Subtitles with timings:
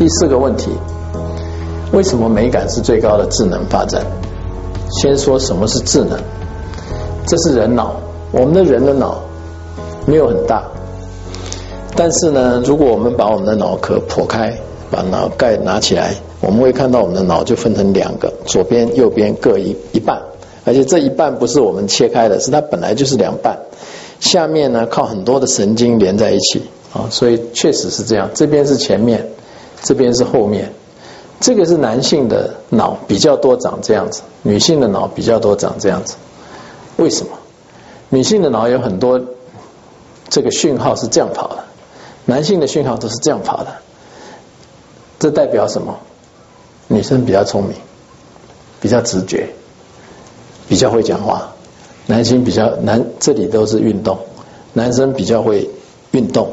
[0.00, 0.70] 第四个问题，
[1.92, 4.02] 为什么美感是最高的智能发展？
[4.88, 6.18] 先说什么是智能？
[7.26, 7.96] 这是人脑，
[8.32, 9.20] 我们的人的脑
[10.06, 10.64] 没有很大，
[11.94, 14.56] 但是呢，如果我们把我们的脑壳剖开，
[14.90, 20.18] 把脑盖拿起来，我们会看到我们的脑就分成两个，左边、右边各一一半，
[20.64, 23.58] 而且这一半不是我们切开的，是它本来就是两半。
[24.18, 26.62] 下面呢，靠很多的神经连在一起
[26.94, 28.30] 啊，所以确实是这样。
[28.32, 29.28] 这边是前面，
[29.82, 30.72] 这边是后面。
[31.40, 36.16] 这个是男性的脑比较多长这样子，女性的脑比较多长这样子。
[36.96, 37.32] 为什么？
[38.10, 39.20] 女性的脑有很多
[40.28, 41.64] 这个讯号是这样跑的，
[42.26, 43.68] 男性的讯号都是这样跑的。
[45.18, 45.96] 这代表什么？
[46.88, 47.74] 女生比较聪明，
[48.80, 49.48] 比较直觉，
[50.68, 51.52] 比较会讲话。
[52.06, 54.18] 男性比较男，这里都是运动，
[54.74, 55.70] 男生比较会
[56.10, 56.50] 运动，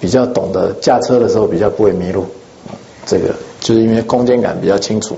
[0.00, 2.24] 比较懂得驾车的时候比较不会迷路。
[3.08, 5.16] 这个就是因为空间感比较清楚。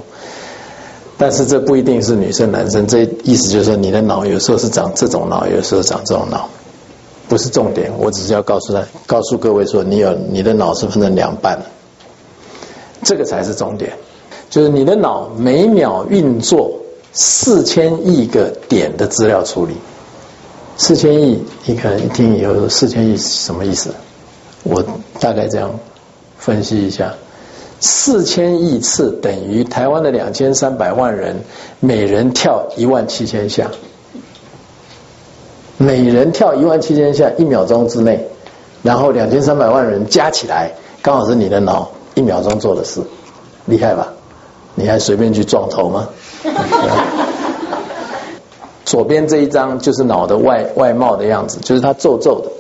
[1.19, 6.49] 但是这不一定是女生男生，这意思就是说你的脑有时候是长这种脑，有时候长这种脑，
[7.29, 7.93] 不是重点。
[7.99, 11.61] 我只是要告诉他，告诉各位说，你有你的脑是分成两半，
[13.03, 13.93] 这个才是重点。
[14.49, 16.73] 就是你的脑每秒运作
[17.13, 19.75] 四千亿个点的资料处理，
[20.79, 23.95] 四千亿，你可能一听以后四千亿什么意思？
[24.63, 24.83] 我
[25.21, 25.71] 大概这样
[26.39, 27.15] 分析一下。
[27.83, 31.37] 四千亿次等于台湾的两千三百万人，
[31.81, 33.71] 每人跳一万七千下，
[35.79, 38.29] 每人跳一万七千下，一秒钟之内，
[38.83, 43.01] 然后两千三百万人加起来，刚好是你的脑一秒钟做的事，
[43.65, 44.13] 厉害吧？
[44.75, 46.07] 你还随便去撞头吗？
[48.85, 52.51] 左边这一张就是脑的外外貌的样子，就是它皱皱的，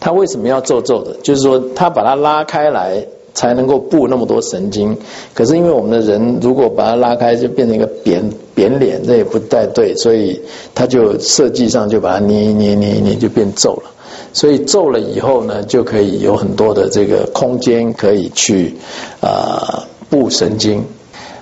[0.00, 1.14] 它为什么要皱皱的？
[1.22, 3.06] 就是说它把它拉开来。
[3.36, 4.96] 才能够布那么多神经，
[5.34, 10.40] 可是因为我们的人如果把它拉开，就变成一个扁扁脸，这也不太对，所以
[10.74, 13.90] 它就设计上就把它捏捏捏捏就变皱了。
[14.32, 18.74] 所以皱了以后呢，就可以有很多的这个空间可以去
[19.20, 20.82] 啊布神经。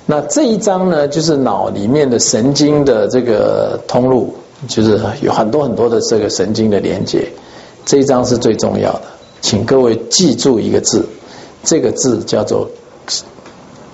[0.07, 4.35] 那这一张呢，就是脑里面的神经的这个通路，
[4.67, 7.29] 就是有很多很多的这个神经的连接。
[7.87, 9.03] 这一张是最重要的，
[9.41, 11.07] 请各位记住一个字。
[11.65, 12.69] 这个字叫做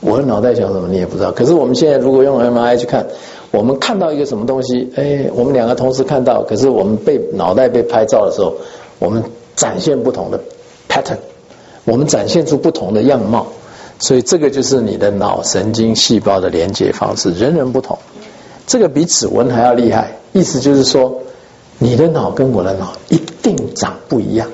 [0.00, 1.32] 我的脑袋想什么，你也不知道。
[1.32, 3.06] 可是我们现在如果用 MRI 去看，
[3.50, 8.54] 我们看到一个什么东西，哎，我们两个同时看到，可是我们被脑袋被拍照的时候，
[8.98, 9.24] 我们
[9.56, 10.40] 展现不同的
[10.88, 11.18] pattern，
[11.84, 13.48] 我们展现出不同的样貌。
[14.00, 17.96] 所以这个就是你的脑神经细胞的连接方式，人人不同。
[18.66, 21.20] 这个比指纹还要厉害，意思就是说，
[21.78, 24.48] 你的脑跟我的脑一定长不一样。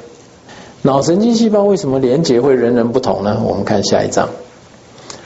[0.82, 3.40] 脑神经细胞为什么连接会人人不同呢？
[3.44, 4.28] 我们看下一张，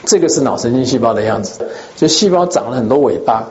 [0.06, 1.66] 这个是脑神经细胞的样子，
[1.96, 3.48] 就细胞长了很多尾巴。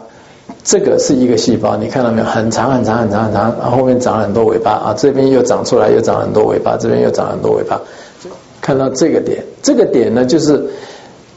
[0.63, 2.25] 这个是一个细胞，你看到没有？
[2.25, 7.80] 很长很长很长很长，后后面长了很多尾巴啊，这边又长出来，又长了很多尾巴，这边又长了很多尾巴。
[8.62, 10.70] 看到这个点，这个点呢，就是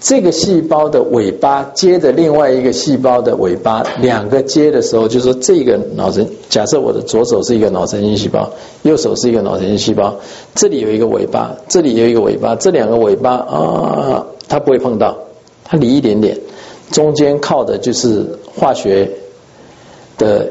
[0.00, 8.50] 这个细胞的尾巴接着另外一个细胞的尾巴，两个接的时候，就是说这个脑神，假设我的左手是一个脑神经细胞，
[8.82, 10.16] 右手是一个脑神经细胞，
[10.56, 15.16] 这里有一个尾巴，这里有一个尾巴，这两个尾巴啊，它不会碰到，
[15.64, 16.36] 它离一点点，
[16.90, 19.08] 中间靠的就是化学
[20.18, 20.50] 的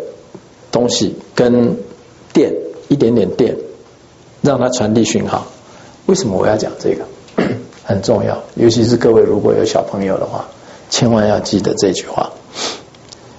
[0.72, 1.76] 东西跟
[2.32, 2.56] 电，
[2.88, 3.58] 一点点电，
[4.42, 5.46] 让它传递讯号。
[6.12, 7.06] 为什么我要讲这个？
[7.88, 10.46] 很重要，尤其是各位如果有小朋友的话，
[10.90, 12.30] 千万要记得这句话。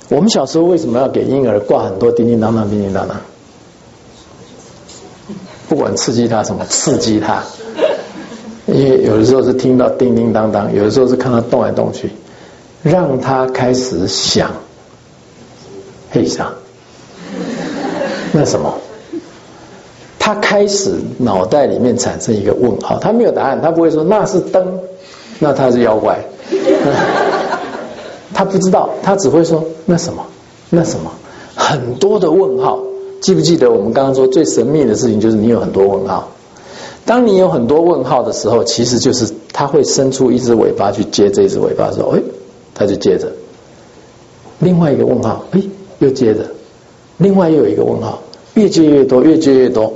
[0.08, 3.18] 我们小时候为什么要给婴儿挂很多叮叮当当、叮叮当当？
[5.68, 7.42] 不管刺激他什么，刺激他。
[8.64, 12.10] 因为有的时候是听到叮叮当当，有的时候是看他动来动去，
[12.82, 14.50] 让他开始想，
[16.10, 16.50] 嘿想，
[18.32, 18.78] 那什么？
[20.24, 24.78] 他开始脑袋里面产生一个问号，他没有答案，他不会说那是灯，
[25.40, 26.16] 那他是妖怪，
[28.32, 30.24] 他不知道，他只会说那什么，
[30.70, 31.10] 那什么，
[31.56, 32.78] 很多的问号。
[33.20, 36.28] 记不记得我们刚刚说最神秘的事情就是你有很多问号。
[37.04, 42.20] 当你有很多问号的时候，其实就是他会伸出一只尾巴去接这只尾巴的时候，哎，
[42.76, 43.32] 他就接着
[44.60, 45.60] 另外一个问号，哎，
[45.98, 46.46] 又接着
[47.18, 48.20] 另外又有一个问号，
[48.54, 49.92] 越接越多，越接越多。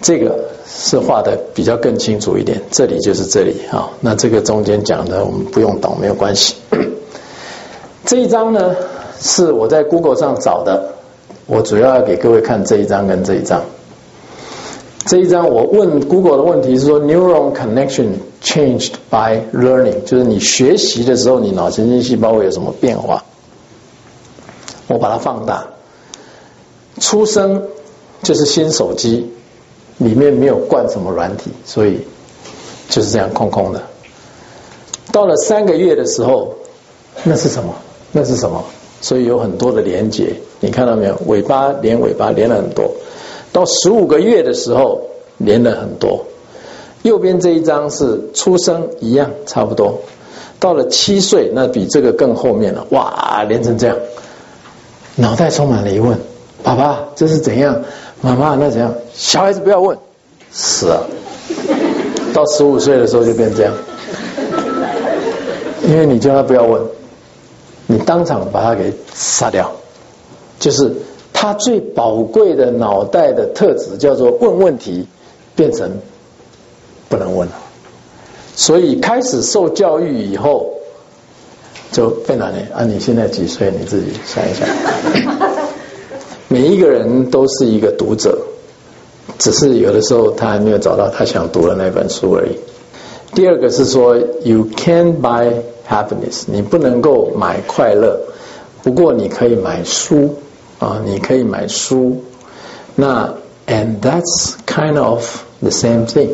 [0.00, 3.90] 这个是画的比较更清楚一点，这里就是这里啊。
[4.00, 6.54] 那这个中间讲的我们不用懂，没有关系。
[8.06, 8.76] 这一张呢
[9.20, 10.94] 是我在 Google 上找的，
[11.46, 13.62] 我主要要给各位看这一张跟这一张。
[15.06, 18.10] 这一张我问 Google 的问题是说，neuron connection
[18.42, 23.24] changed by learning，就是你学习的时候，你脑神经细胞会有什么变化？
[24.86, 25.66] 我把它放大，
[27.00, 27.64] 出生
[28.22, 29.32] 就是新手机。
[29.98, 32.00] 里面没有灌什么软体，所以
[32.88, 33.82] 就是这样空空的。
[35.12, 36.54] 到了三个月的时候，
[37.24, 37.74] 那是什么？
[38.12, 38.64] 那是什么？
[39.00, 41.16] 所以有很多的连接，你看到没有？
[41.26, 42.90] 尾巴连尾巴连了很多。
[43.52, 45.00] 到十五个月的时候，
[45.36, 46.24] 连了很多。
[47.02, 50.00] 右边这一张是出生一样，差不多。
[50.60, 52.84] 到了七岁，那比这个更后面了。
[52.90, 53.96] 哇，连成这样，
[55.14, 56.18] 脑袋充满了疑问：
[56.62, 57.82] 爸爸，这是怎样？
[58.20, 58.92] 妈妈，那怎样？
[59.18, 59.98] 小孩子不要问，
[60.52, 61.02] 是啊。
[62.32, 63.74] 到十五岁的时候就变这样，
[65.82, 66.80] 因为你叫他不要问，
[67.88, 69.72] 你当场把他给杀掉，
[70.60, 70.92] 就是
[71.32, 75.04] 他最宝贵的脑袋的特质叫做问问题，
[75.56, 75.90] 变成
[77.08, 77.54] 不能问了。
[78.54, 80.72] 所以开始受教育以后，
[81.90, 82.84] 就变哪里啊？
[82.84, 83.72] 你现在几岁？
[83.76, 84.68] 你自己想一想。
[86.46, 88.38] 每一个人都是一个读者，
[89.38, 92.58] 只是有的时候他还没有找到他想读的那本书而已。
[93.34, 95.52] 第二个是说，You can buy
[95.88, 98.18] happiness，你不能够买快乐，
[98.82, 100.36] 不过你可以买书
[100.78, 102.16] 啊，你可以买书。
[102.94, 103.34] 那
[103.66, 105.24] And that's kind of
[105.60, 106.30] the same thing，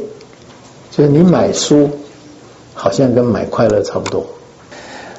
[0.91, 1.91] 就是你买书
[2.75, 4.25] 好像跟买快乐差不多。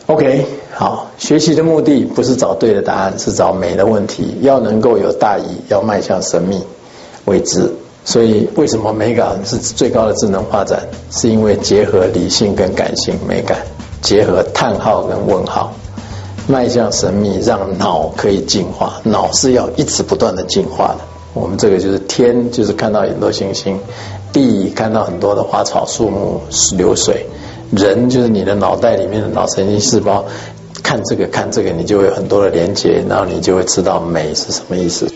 [0.08, 0.46] OK。
[0.78, 4.38] 好，学习的目的不是找对的答案，是找美的问题。
[4.42, 6.62] 要能够有大义，要迈向神秘
[7.26, 7.72] 未知。
[8.08, 10.80] 所以，为什么美感是最高的智能发展？
[11.10, 13.58] 是因为结合理性跟感性美感，
[14.02, 15.74] 结合叹号跟问号，
[16.48, 19.02] 迈向神秘，让脑可以进化。
[19.04, 20.98] 脑是要一直不断的进化的。
[21.34, 23.76] 我们这个就是天，就是看到很多星星；
[24.32, 26.40] 地看到很多的花草树木
[26.78, 27.16] 流水；
[27.76, 30.24] 人就是你的脑袋里面的脑神经细胞。
[30.84, 35.08] 看这个，看这个，你就会有很多的连接，然后你就会知道美是什么意思。